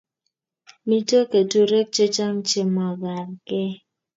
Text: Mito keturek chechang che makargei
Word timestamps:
Mito 0.87 1.19
keturek 1.31 1.87
chechang 1.95 2.39
che 2.47 2.61
makargei 2.75 3.71